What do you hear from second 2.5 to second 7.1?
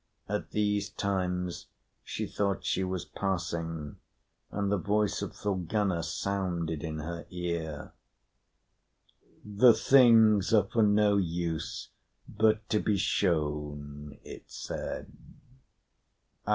she was passing, and the voice of Thorgunna sounded in